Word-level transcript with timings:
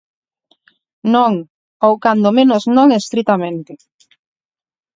Non, 1.13 1.33
ou 1.87 1.93
cando 2.03 2.35
menos 2.37 2.63
non 2.75 2.87
estritamente. 2.99 3.73